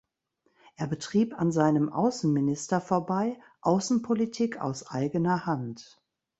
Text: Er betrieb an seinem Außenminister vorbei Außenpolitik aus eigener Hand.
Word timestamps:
Er 0.77 0.87
betrieb 0.87 1.39
an 1.39 1.51
seinem 1.51 1.89
Außenminister 1.89 2.81
vorbei 2.81 3.39
Außenpolitik 3.61 4.59
aus 4.59 4.87
eigener 4.87 5.45
Hand. 5.45 6.01